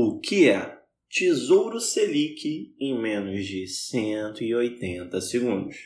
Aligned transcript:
O 0.00 0.20
que 0.20 0.48
é 0.48 0.78
Tesouro 1.10 1.80
Selic 1.80 2.72
em 2.78 2.96
menos 2.96 3.44
de 3.44 3.66
180 3.66 5.20
segundos? 5.20 5.76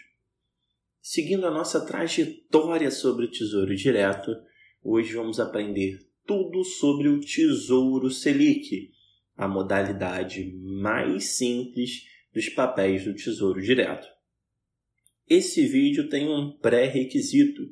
Seguindo 1.00 1.46
a 1.46 1.50
nossa 1.50 1.80
trajetória 1.86 2.90
sobre 2.90 3.24
o 3.24 3.30
Tesouro 3.30 3.74
Direto, 3.74 4.30
hoje 4.84 5.14
vamos 5.14 5.40
aprender 5.40 5.98
tudo 6.26 6.62
sobre 6.62 7.08
o 7.08 7.20
Tesouro 7.20 8.10
Selic, 8.10 8.90
a 9.34 9.48
modalidade 9.48 10.52
mais 10.60 11.38
simples 11.38 12.02
dos 12.34 12.50
papéis 12.50 13.06
do 13.06 13.14
Tesouro 13.14 13.62
Direto. 13.62 14.06
Esse 15.26 15.66
vídeo 15.66 16.10
tem 16.10 16.28
um 16.28 16.52
pré-requisito, 16.58 17.62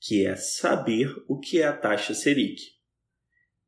que 0.00 0.26
é 0.26 0.34
saber 0.34 1.14
o 1.28 1.38
que 1.38 1.60
é 1.60 1.68
a 1.68 1.72
taxa 1.72 2.14
Selic. 2.14 2.73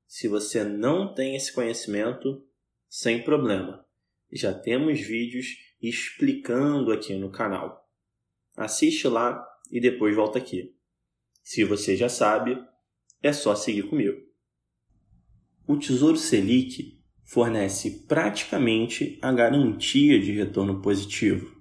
Se 0.06 0.28
você 0.28 0.64
não 0.64 1.12
tem 1.12 1.36
esse 1.36 1.52
conhecimento, 1.52 2.44
sem 2.88 3.22
problema. 3.22 3.84
Já 4.32 4.54
temos 4.54 5.00
vídeos 5.00 5.46
explicando 5.80 6.92
aqui 6.92 7.14
no 7.14 7.30
canal. 7.30 7.88
Assiste 8.56 9.06
lá 9.08 9.44
e 9.70 9.80
depois 9.80 10.14
volta 10.14 10.38
aqui. 10.38 10.74
Se 11.42 11.64
você 11.64 11.96
já 11.96 12.08
sabe, 12.08 12.58
é 13.22 13.32
só 13.32 13.54
seguir 13.54 13.84
comigo. 13.84 14.16
O 15.66 15.76
Tesouro 15.76 16.16
Selic 16.16 16.96
fornece 17.24 18.06
praticamente 18.06 19.18
a 19.20 19.32
garantia 19.32 20.18
de 20.20 20.32
retorno 20.32 20.80
positivo, 20.80 21.60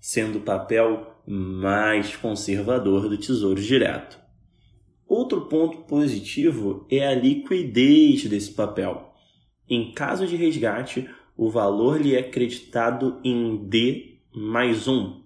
sendo 0.00 0.38
o 0.38 0.42
papel 0.42 1.22
mais 1.26 2.14
conservador 2.14 3.08
do 3.08 3.18
Tesouro 3.18 3.60
Direto. 3.60 4.27
Outro 5.18 5.46
ponto 5.46 5.78
positivo 5.78 6.86
é 6.88 7.04
a 7.04 7.12
liquidez 7.12 8.24
desse 8.26 8.52
papel. 8.52 9.12
Em 9.68 9.90
caso 9.90 10.24
de 10.28 10.36
resgate, 10.36 11.10
o 11.36 11.50
valor 11.50 12.00
lhe 12.00 12.14
é 12.14 12.22
creditado 12.22 13.20
em 13.24 13.56
D 13.68 14.20
mais 14.32 14.86
um, 14.86 15.20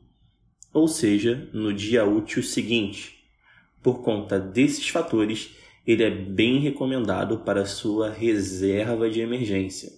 ou 0.73 0.89
seja, 0.89 1.47
no 1.53 1.75
dia 1.75 2.07
útil 2.07 2.43
seguinte. 2.43 3.23
Por 3.83 4.01
conta 4.01 4.41
desses 4.41 4.89
fatores, 4.89 5.55
ele 5.87 6.03
é 6.03 6.11
bem 6.11 6.59
recomendado 6.59 7.41
para 7.41 7.67
sua 7.67 8.09
reserva 8.09 9.11
de 9.11 9.20
emergência. 9.20 9.93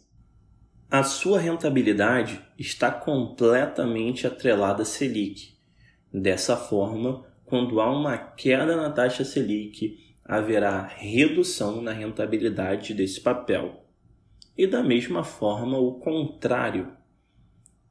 A 0.90 1.04
sua 1.04 1.38
rentabilidade 1.38 2.42
está 2.58 2.90
completamente 2.90 4.26
atrelada 4.26 4.82
à 4.82 4.84
Selic. 4.84 5.54
Dessa 6.12 6.56
forma, 6.56 7.32
quando 7.54 7.80
há 7.80 7.88
uma 7.88 8.18
queda 8.18 8.74
na 8.74 8.90
taxa 8.90 9.24
Selic, 9.24 9.96
haverá 10.24 10.88
redução 10.88 11.80
na 11.80 11.92
rentabilidade 11.92 12.92
desse 12.92 13.20
papel. 13.20 13.86
E 14.58 14.66
da 14.66 14.82
mesma 14.82 15.22
forma, 15.22 15.78
o 15.78 16.00
contrário. 16.00 16.88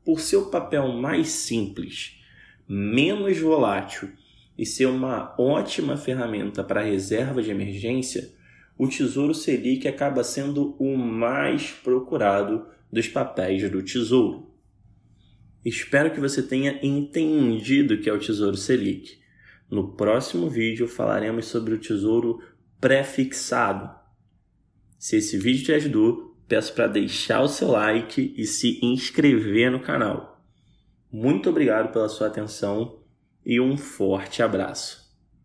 Por 0.03 0.19
ser 0.19 0.35
o 0.35 0.49
papel 0.49 0.89
mais 0.89 1.29
simples, 1.29 2.21
menos 2.67 3.39
volátil 3.39 4.11
e 4.57 4.65
ser 4.65 4.87
uma 4.87 5.33
ótima 5.39 5.95
ferramenta 5.95 6.61
para 6.61 6.83
reserva 6.83 7.41
de 7.41 7.49
emergência, 7.49 8.33
o 8.77 8.89
Tesouro 8.89 9.33
Selic 9.33 9.87
acaba 9.87 10.25
sendo 10.25 10.75
o 10.77 10.97
mais 10.97 11.71
procurado 11.71 12.67
dos 12.91 13.07
papéis 13.07 13.71
do 13.71 13.81
Tesouro. 13.81 14.51
Espero 15.63 16.11
que 16.11 16.19
você 16.19 16.43
tenha 16.43 16.85
entendido 16.85 17.93
o 17.93 18.01
que 18.01 18.09
é 18.09 18.13
o 18.13 18.19
Tesouro 18.19 18.57
Selic. 18.57 19.22
No 19.73 19.87
próximo 19.87 20.47
vídeo 20.47 20.87
falaremos 20.87 21.47
sobre 21.47 21.73
o 21.73 21.79
tesouro 21.79 22.39
pré-fixado. 22.79 23.89
Se 24.99 25.17
esse 25.17 25.35
vídeo 25.35 25.65
te 25.65 25.73
ajudou, 25.73 26.37
peço 26.47 26.75
para 26.75 26.85
deixar 26.85 27.41
o 27.41 27.47
seu 27.47 27.69
like 27.69 28.35
e 28.37 28.45
se 28.45 28.79
inscrever 28.85 29.71
no 29.71 29.79
canal. 29.79 30.45
Muito 31.11 31.49
obrigado 31.49 31.91
pela 31.91 32.07
sua 32.07 32.27
atenção 32.27 32.99
e 33.43 33.59
um 33.59 33.75
forte 33.75 34.43
abraço. 34.43 35.02